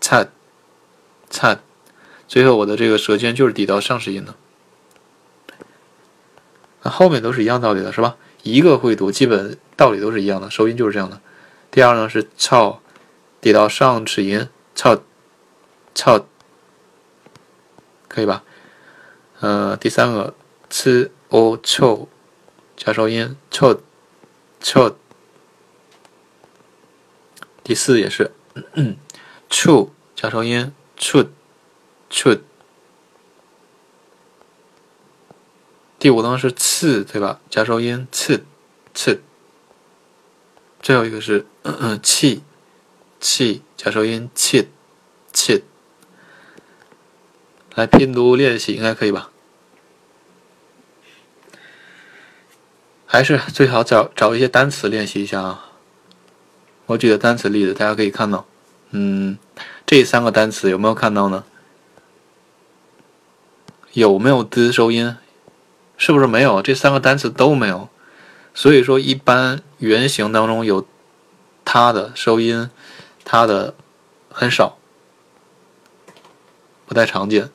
[0.00, 0.28] c
[1.28, 1.58] c，
[2.28, 4.36] 最后我的这个舌尖就是抵到上齿龈的。
[6.82, 8.16] 那后面都是一样道理的，是吧？
[8.44, 11.20] 一个会读，基本道理都是一样的，收音就是这样的。
[11.72, 12.80] 第二呢是操，
[13.40, 15.02] 抵到上齿龈，操，
[15.92, 16.24] 操，
[18.06, 18.44] 可以吧？
[19.40, 20.34] 呃，第三个
[20.70, 22.08] c o 臭，
[22.76, 23.80] 加收音，臭，
[24.60, 24.96] 臭。
[27.64, 28.30] 第四也是
[29.48, 31.28] chu 加收音，chu
[32.10, 32.40] chu。
[35.98, 37.40] 第五呢是次，对吧？
[37.48, 38.44] 加收音，次，
[38.92, 39.22] 次。
[40.82, 41.46] 最后一个是
[42.02, 42.42] 气，
[43.18, 44.68] 气，加收音，气，
[45.32, 45.64] 气。
[47.74, 49.30] 来拼读练习，应该可以吧？
[53.06, 55.70] 还是最好找找一些单词练习一下啊。
[56.86, 58.46] 我举的单词例子，大家可以看到，
[58.90, 59.38] 嗯，
[59.86, 61.44] 这三个单词有没有看到呢？
[63.92, 65.16] 有没有 d 收音？
[65.96, 66.60] 是不是没有？
[66.60, 67.88] 这三个单词都没有，
[68.52, 70.86] 所以说一般原型当中有
[71.64, 72.68] 它的收音，
[73.24, 73.74] 它的
[74.28, 74.76] 很少，
[76.86, 77.50] 不太常见。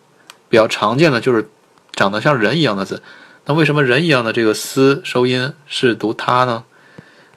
[0.48, 1.48] 比较常见的就是
[1.92, 3.04] 长得像人一样的字。
[3.46, 6.64] 那为什么人一样的这个“丝”收音是读它呢？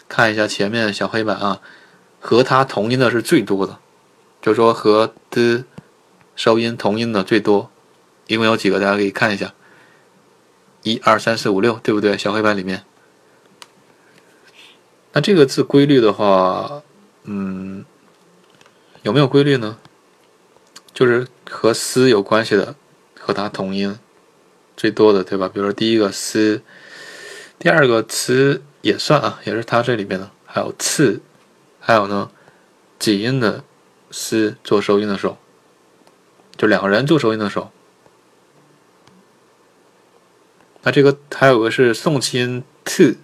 [0.09, 1.61] 看一下前面小黑板啊，
[2.23, 3.81] 和它同音的是最多的，
[4.41, 5.65] 就是说和的
[6.37, 7.69] 收音同音的最多，
[8.29, 8.79] 一共有几个？
[8.79, 9.53] 大家可以看一下。
[10.85, 12.17] 一二三四五六，对不对？
[12.17, 12.85] 小黑板里面，
[15.13, 16.83] 那这个字规律的话，
[17.25, 17.85] 嗯，
[19.03, 19.79] 有没有规律呢？
[20.95, 22.75] 就是和“丝”有关系的，
[23.19, 23.99] 和它同音
[24.77, 25.49] 最多的，对吧？
[25.49, 26.63] 比如说第一个“丝”，
[27.59, 30.31] 第二个“词”也算啊，也是它这里面的。
[30.45, 31.21] 还有“次”，
[31.85, 32.31] 还有呢，
[33.01, 33.65] 几音的
[34.13, 35.37] “丝”做收音的时候，
[36.57, 37.73] 就两个人做收音的时候。
[40.85, 43.17] 那这个还有个是送气音 to，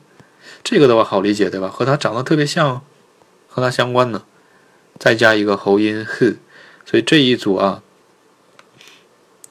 [0.64, 1.68] 这个的话好理解对吧？
[1.68, 2.82] 和它长得特别像，
[3.48, 4.24] 和它相关的，
[4.98, 6.36] 再加一个喉音 h，
[6.84, 7.82] 所以这一组啊，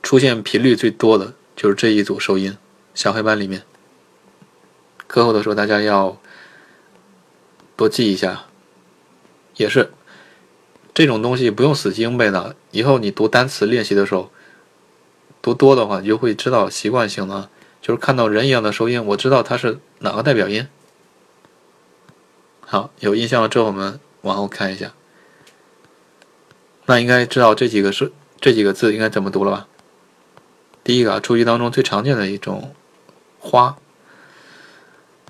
[0.03, 2.57] 出现频率最多的就是这一组收音。
[2.93, 3.63] 小黑板里面，
[5.07, 6.17] 课后的时候大家要
[7.77, 8.45] 多记一下，
[9.57, 9.91] 也是
[10.93, 14.31] 这种东西不用死记硬背的，以后你读单词练习的时候，
[15.41, 17.49] 读多的话你就会知道习惯性的。
[17.79, 20.67] 就是看到人一样的收音，我知道它是哪个代表音。
[22.59, 24.91] 好，有印象了之后，我们往后看一下。
[26.87, 29.67] 那应该知道这几个是这几个字应该怎么读了吧？
[30.83, 32.73] 第一个啊，初级当中最常见的一种
[33.39, 33.77] 花，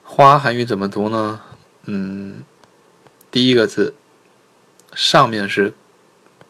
[0.02, 1.42] 花韩语怎么读呢？
[1.84, 2.44] 嗯，
[3.30, 3.94] 第一个字
[4.98, 5.76] 上面是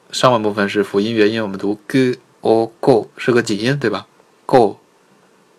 [0.10, 4.08] 上半部分是辅音元音，我们读 g o go 是个几音，对吧
[4.46, 4.78] ？go。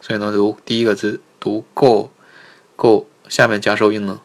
[0.00, 4.22] 所以呢，读第一个字读 go，go 下面加收音呢，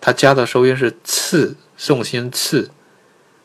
[0.00, 2.70] 它加的收音是次送心次，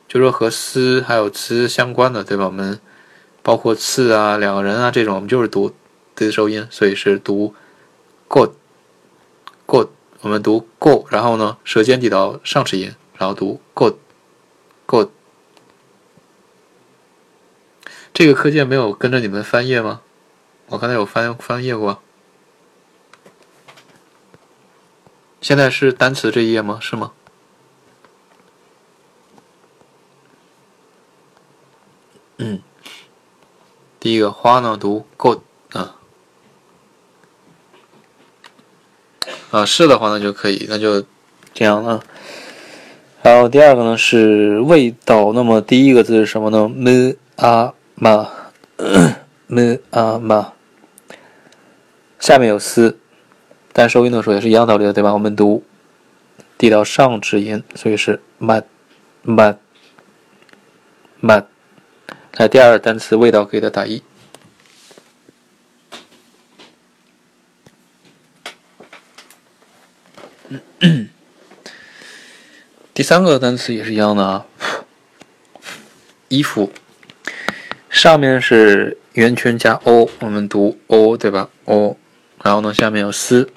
[0.08, 2.46] 就说和思还有词相关的，对吧？
[2.46, 2.80] 我们
[3.42, 5.74] 包括次啊、两个人啊这种，我们就是读
[6.16, 7.56] 的收音，所以是读
[8.28, 9.90] go，go
[10.22, 13.98] 我们读 go，然后呢，舌尖抵到上齿龈，然后读 go
[15.02, 15.12] go。
[18.14, 20.02] 这个课件没有跟着你们翻页吗？
[20.68, 22.02] 我刚才有翻翻页过，
[25.41, 26.80] 现在是单词这一页吗？
[26.82, 27.12] 是吗？
[32.38, 32.62] 嗯，
[34.00, 35.39] 第一个花呢读 good
[35.72, 35.96] 啊，
[39.52, 41.04] 啊是的话那就可以，那就
[41.54, 42.04] 这样了。
[43.24, 50.46] 然后第二个呢是味道，那么第一个字是什么呢？m a ma，m a m，。
[52.20, 52.98] 下面有丝，
[53.72, 55.14] 但收音的时候也是一样道理的，对吧？
[55.14, 55.64] 我们读
[56.58, 58.64] 递到上齿音，所以是 mat
[59.26, 59.56] mat
[61.22, 61.46] mat。
[62.36, 64.04] 来，第二个单词味道可以的打一。
[72.94, 74.46] 第三个单词也是一样的啊，
[76.28, 76.72] 衣服。
[77.89, 81.98] 上面是圆圈加 o，我们读 o 对吧？o，
[82.44, 83.50] 然后呢，下面有 s，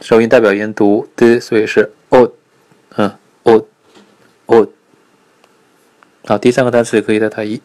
[0.00, 2.32] 首音代表音读 d，，所以是 o，
[2.96, 3.66] 嗯，o
[4.46, 4.66] o。
[6.24, 7.60] 好，第三个单词也可以带它一。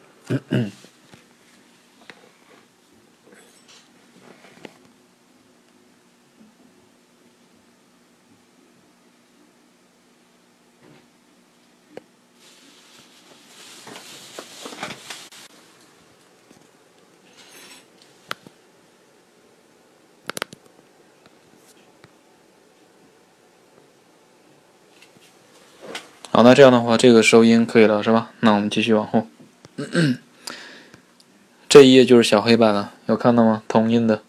[26.35, 28.31] 好，那这样的话，这个收音可以了，是吧？
[28.41, 29.25] 那我们继续往后。
[31.69, 33.63] 这一页就是小黑板了，有看到吗？
[33.69, 34.21] 同音的，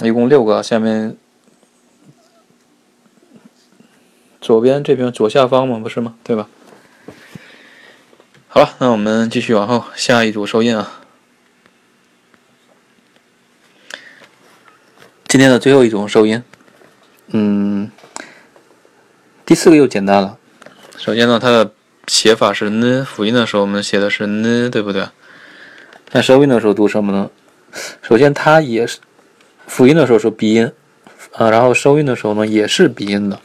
[0.00, 0.62] 一共六个。
[0.62, 1.16] 下面
[4.40, 6.14] 左边这边左下方嘛，不是吗？
[6.22, 6.48] 对吧？
[8.46, 11.00] 好了，那我们继续往后，下一组收音啊。
[15.32, 16.42] 今天的最后一种收音，
[17.28, 17.90] 嗯，
[19.46, 20.36] 第四个又简单了。
[20.98, 21.72] 首先呢，它的
[22.06, 25.08] 写法是呢，辅音的时候我们写的是呢，对不对？
[26.10, 27.30] 那收音的时候读什么呢？
[28.02, 28.98] 首先它也是
[29.66, 30.70] 辅音的时候是鼻音
[31.32, 33.40] 啊，然后收音的时候呢也是鼻音的，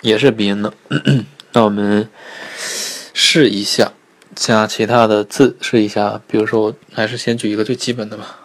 [0.00, 0.74] 也是鼻音的。
[1.54, 2.10] 那我们
[3.14, 3.92] 试一下
[4.34, 8.40] 加其他的字试一下，比如说还是先举一个最基本的吧。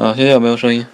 [0.00, 0.86] 啊，现在有没有声音？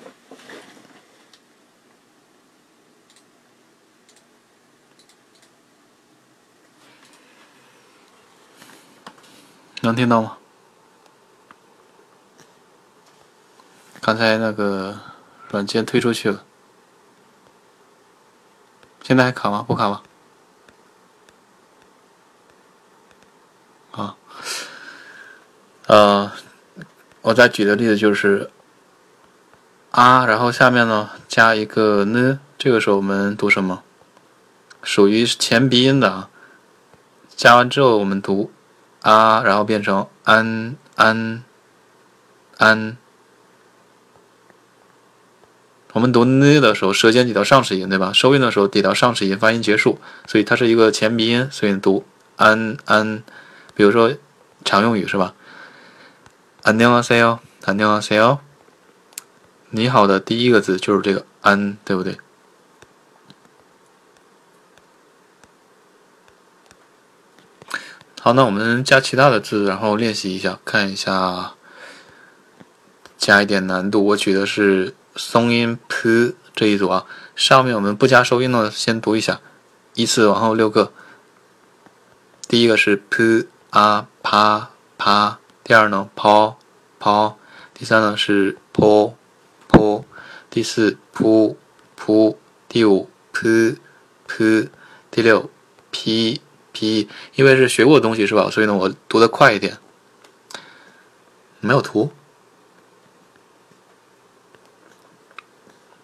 [9.83, 10.39] 能听到吗？
[14.01, 14.99] 刚才那个
[15.51, 16.45] 软件推出去了，
[19.05, 19.63] 现在还卡吗？
[19.63, 20.03] 不卡吗？
[23.93, 24.17] 啊，
[25.87, 26.33] 呃，
[27.23, 28.51] 我再举的例子就是。
[29.96, 33.84] 啊，然后下面呢加一个呢，这个时候我们读什么？
[34.84, 36.30] 属于前鼻音的啊。
[37.36, 38.52] 加完之后我们读
[39.02, 41.44] 啊，然后变成安安
[42.58, 42.98] 安。
[45.94, 48.14] 我们读呢的时候，舌尖抵到上齿龈，对吧？
[48.14, 52.06] 收音的时候抵到上齿龈，发音结束，所以它是一个前鼻音，所以读
[52.38, 53.24] 安安。
[53.74, 54.14] 比如说
[54.64, 55.34] 常用语是吧？
[56.64, 58.40] 안녕하세 요， 안녕하세 요。
[59.71, 62.19] 你好的第一个字就是这个“安”，对不对？
[68.21, 71.55] 好，那我们加其他的字，然后练习一下，看一下，
[73.19, 74.05] 加一点难度。
[74.07, 77.05] 我举的是松音 “p” 这一组啊，
[77.35, 79.41] 上面我们不加收音呢，先读一下，
[79.95, 80.93] 依次往后六个。
[82.47, 86.55] 第一个是 “p” 啊，pa pa，第二呢 “po
[87.01, 87.35] po”，
[87.75, 89.16] 第三呢是 “po”。
[89.77, 90.05] p，
[90.49, 91.57] 第四 p
[91.95, 93.77] p，第五 p
[94.27, 94.71] p，
[95.11, 95.51] 第六
[95.91, 96.41] p
[96.73, 98.49] p，因为是学过的东西是吧？
[98.51, 99.77] 所以呢，我读的快一点。
[101.61, 102.11] 没有图，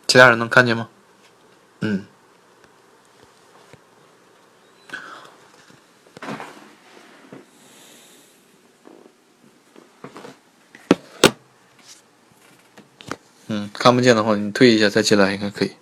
[0.07, 0.89] 其他人能看见吗？
[1.81, 2.07] 嗯。
[13.83, 15.73] 看不见的话，你退一下再进来应该可以。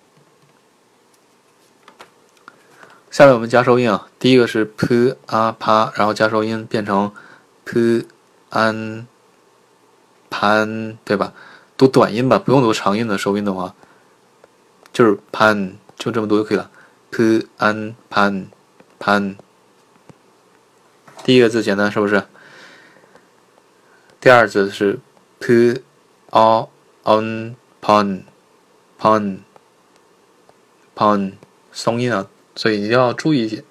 [3.11, 7.13] 下面我们加收音啊，第一个是 p a p，然后加收音变成
[7.63, 8.07] p
[8.49, 9.05] an
[10.31, 11.31] pan，对吧？
[11.77, 13.75] 读短音吧，不用读长音的收音的话，
[14.91, 16.71] 就是 pan，就这么读就可以了。
[17.11, 18.47] p an pan
[18.99, 19.35] pan，
[21.23, 22.23] 第一个字简单是不是？
[24.19, 24.99] 第二字是
[25.39, 25.83] p
[26.31, 26.67] a
[27.03, 27.60] on。
[27.81, 28.23] Pon
[28.99, 29.39] pon
[30.95, 31.33] pon
[31.71, 33.63] 松音啊，所以一定要注意一点，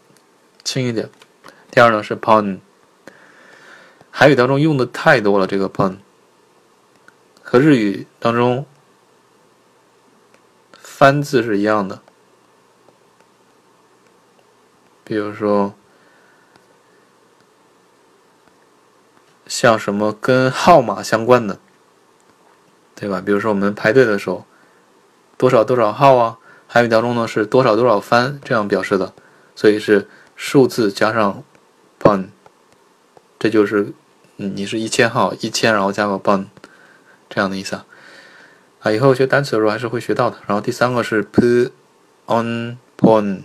[0.64, 1.08] 轻一点。
[1.70, 2.58] 第二呢是 pon，
[4.10, 5.98] 韩语当中用的太多了，这个 pon
[7.42, 8.66] 和日语当中
[10.74, 12.02] 翻字是一样的。
[15.04, 15.74] 比如说，
[19.46, 21.58] 像什么跟号码相关的，
[23.00, 23.22] 对吧？
[23.24, 24.44] 比如说我们排队的时候，
[25.38, 26.38] 多少多少号啊？
[26.68, 29.12] 韩语当中呢是多少多少番这样表示的，
[29.56, 31.42] 所以是数字加上
[31.98, 32.26] pon，
[33.38, 33.92] 这就是
[34.36, 36.46] 你是一千号，一千然后加个 pon
[37.28, 37.86] 这样的意思啊。
[38.80, 40.36] 啊，以后学单词的时候还是会学到的。
[40.46, 41.72] 然后第三个是 p
[42.26, 43.42] on pon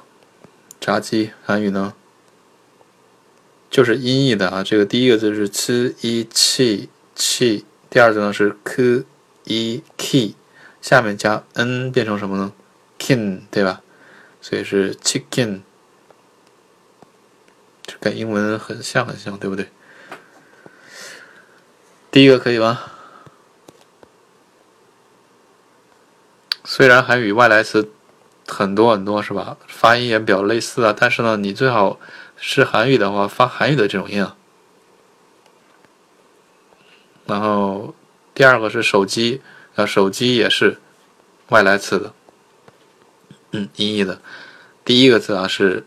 [0.81, 1.33] 炸鸡。
[1.45, 1.93] 韩语呢，
[3.73, 4.63] 就是音译的啊。
[4.63, 9.05] 这个第一个字是吃一气气，第二个呢是 k
[9.45, 10.35] i k，
[10.83, 12.53] 下面加 n 变成什么呢
[12.99, 13.81] ？kin 对吧？
[14.43, 15.63] 所以是 chicken，
[17.85, 19.69] 这跟英文很像很像，对不对？
[22.11, 22.81] 第一个可以吗？
[26.65, 27.91] 虽然韩语外来词
[28.47, 29.57] 很多很多，是吧？
[29.67, 31.99] 发音也比较类似啊，但是呢，你最好
[32.45, 34.37] 是韩语的话，发韩语的这种音啊。
[37.25, 37.95] 然后
[38.35, 39.41] 第二个是手机，
[39.77, 40.81] 啊，手机也是
[41.51, 42.13] 外来词的，
[43.53, 44.21] 嗯，音译的。
[44.85, 45.87] 第一个字啊是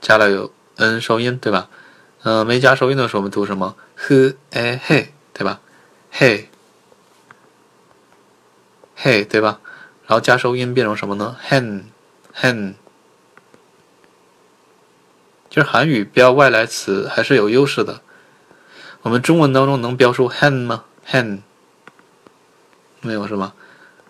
[0.00, 1.68] 加了有 n 收音，对吧？
[2.22, 5.60] 嗯，没加收音的时候，我们读什么？h e he，对吧
[6.12, 6.46] ？he，he，
[9.26, 9.58] 对吧？
[10.06, 12.74] 然后加收音变成什么呢？hen，hen，
[15.54, 18.00] 其实韩语标外来词还是有优势的。
[19.02, 21.42] 我们中文当中能标出 hen 吗？hen
[23.00, 23.54] 没有是吗？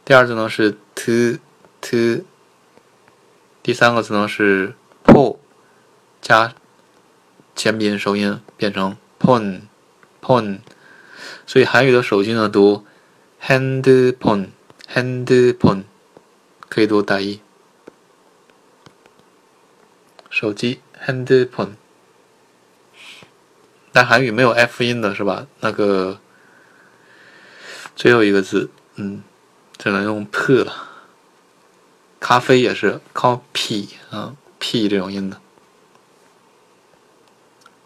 [0.06, 2.24] 第二字呢是 t，t，
[3.62, 4.74] 第三个字呢是
[5.04, 5.36] po，
[6.22, 6.54] 加
[7.54, 10.60] 前鼻音收音变成 pon，pon，
[11.46, 12.86] 所以韩语的手机呢读
[13.42, 13.82] hand
[14.16, 14.48] pone。
[14.90, 15.82] hand pone
[16.70, 17.40] 可以读打一，
[20.30, 21.72] 手机 handphone，
[23.92, 25.46] 但韩语没有 f 音的是吧？
[25.60, 26.18] 那个
[27.96, 29.22] 最后一个字，嗯，
[29.78, 30.90] 只能用 p 了。
[32.20, 35.40] 咖啡也是靠 p 啊 p 这种音的。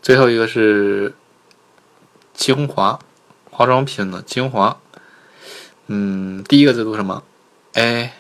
[0.00, 1.14] 最后一个是
[2.32, 2.98] 精华，
[3.50, 4.80] 化妆品的精华。
[5.88, 7.24] 嗯，第一个字读什么
[7.74, 8.12] ？a。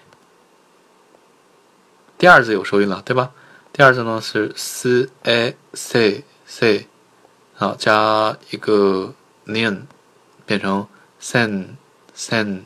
[2.18, 3.30] 第二字有收音了，对吧？
[3.78, 6.88] 第二字呢是 s a c c，
[7.54, 9.14] 好，加一个
[9.44, 9.86] n，
[10.44, 10.88] 变成
[11.22, 11.76] sen
[12.12, 12.62] sen。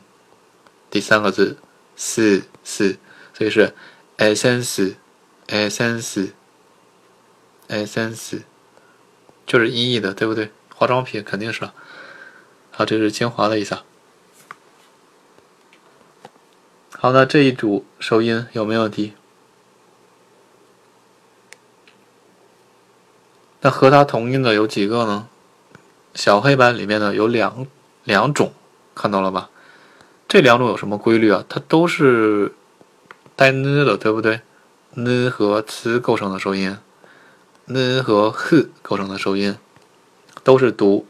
[0.89, 1.59] 第三个字
[1.95, 2.97] s s，
[3.31, 3.75] 所以是
[4.17, 4.95] essence
[5.45, 6.31] essence
[7.69, 8.41] essence，
[9.45, 10.49] 就是音译的，对不对？
[10.73, 11.69] 化妆品肯定是。
[12.71, 13.77] 好，这是精华的意思。
[16.89, 19.13] 好，那这一组收音有没有问题？
[23.63, 25.29] 那和它同音的有几个呢？
[26.13, 27.65] 小黑板里面呢有两
[28.03, 28.51] 两种，
[28.93, 29.49] 看到了吧？
[30.27, 31.45] 这两种有什么规律啊？
[31.47, 32.53] 它都是
[33.37, 34.41] 带 n 的，对不对
[34.95, 36.77] ？n 和 c 构成的收音
[37.67, 39.55] ，n 和 h 构成的收音，
[40.43, 41.07] 都是读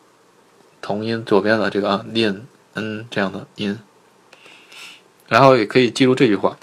[0.80, 2.46] 同音左边的这个啊，念
[2.76, 3.80] n 这样的音。
[5.28, 6.56] 然后也可以记住这句话，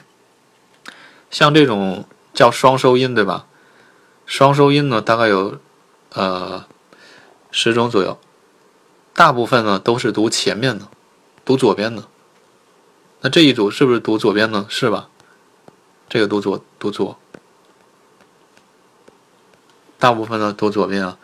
[1.33, 3.47] 像这种叫双收音，对吧？
[4.25, 5.59] 双收音呢，大概有
[6.15, 6.65] 呃
[7.51, 8.19] 十种左右，
[9.15, 10.89] 大部分呢都是读前面的，
[11.45, 12.05] 读左边的。
[13.21, 14.67] 那这一组是不是读左边呢？
[14.69, 15.09] 是吧？
[16.09, 17.19] 这个读左，读左，
[19.99, 21.19] 大部分呢读左边啊。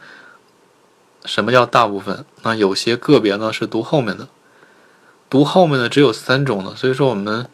[1.25, 2.25] 什么叫大部分？
[2.43, 4.29] 那有些个别呢是读后面的，
[5.29, 7.49] 读后面的只有三种呢，所以说我们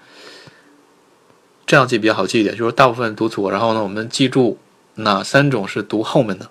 [1.65, 4.59] 这样记比较好记一点，就是大部分读左，然后呢我们记住
[4.97, 6.51] 哪三种是读后面的。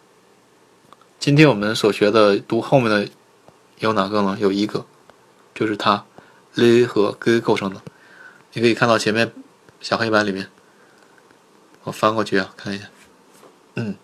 [1.22, 3.08] 今天我们所学的读后面的
[3.78, 4.36] 有哪个呢？
[4.40, 4.88] 有一个，
[5.54, 6.04] 就是它
[6.56, 7.80] ，l 和 g 构成的。
[8.54, 9.32] 你可以看到前面
[9.80, 10.50] 小黑板里面，
[11.84, 12.86] 我翻过去啊，看一下，
[13.76, 13.96] 嗯，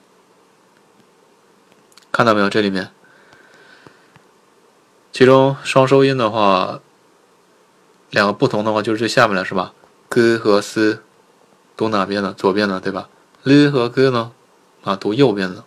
[2.12, 2.52] 看到没有？
[2.52, 2.92] 这里面。
[5.12, 6.82] 其中双收音的话，
[8.12, 9.74] 两个不同的话就是最下面的是吧
[10.08, 11.02] ？g 和 s
[11.76, 12.32] 读哪边的？
[12.34, 13.10] 左边的对吧
[13.42, 14.32] ？l 和 g 呢？
[14.84, 15.66] 啊，读右边的，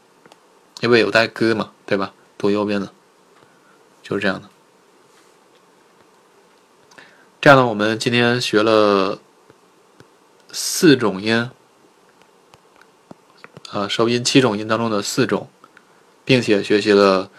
[0.81, 2.13] 因为有带歌嘛，对吧？
[2.37, 2.93] 读右边的，
[4.03, 4.49] 就是这样的。
[7.41, 9.19] 这样呢，我们今天学了
[10.53, 11.51] 四种音，
[13.71, 15.49] 啊，收音七种音当中的四种，
[16.25, 17.31] 并且学习了。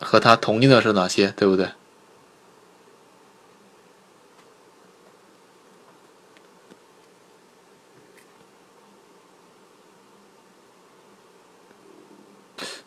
[0.00, 1.28] 和它同音的是哪些？
[1.28, 1.70] 对不对？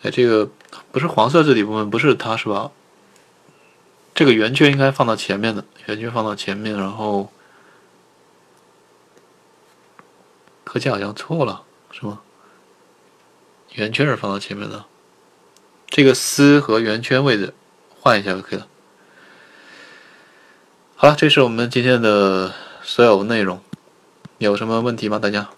[0.02, 0.50] 哎，这个
[0.92, 2.72] 不是黄色字体部分，不是它是吧？
[4.14, 7.32] 这个圆圈应该放到前面的，圆圈放到前面，然后
[10.64, 12.22] 课件好像错了，是吗？
[13.74, 14.86] 圆圈是放到前面的。
[15.88, 17.54] 这个丝和圆圈位置
[18.00, 18.68] 换一下就可以了。
[20.96, 23.62] 好了，这是我们今天的所有内容，
[24.40, 25.20] 有什么问题吗？
[25.20, 25.50] 大家？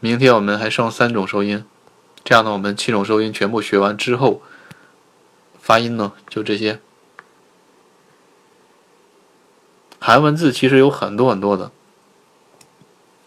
[0.00, 1.64] 明天我们还剩三种收音，
[2.24, 4.42] 这样呢，我们七种收音全部学完之后，
[5.60, 6.80] 发音呢就这些。
[9.98, 11.70] 韩文字其实有很多很多的，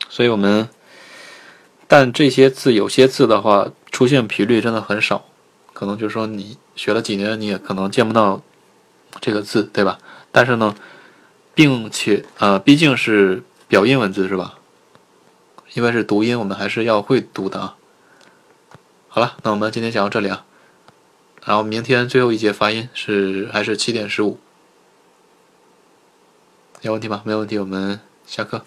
[0.09, 0.69] 所以我们。
[1.93, 5.26] 但这些字有些字的话，出现频率真的很少，
[5.74, 8.41] 可能就是说你学了几年，你也可能见不到
[9.19, 9.99] 这个字，对吧？
[10.32, 10.74] 但是呢，
[11.53, 14.57] 并且呃，毕竟是表音文字是吧？
[15.74, 17.76] 因为是读音，我们还是要会读的啊。
[19.09, 20.44] 好了，那我们今天讲到这里啊，
[21.44, 24.38] 然后明天最后一节发音是还是七点十五，
[26.82, 27.22] 有问题吗？
[27.24, 28.62] 没有问题，我们下课。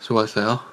[0.00, 0.67] 수고하셨어요.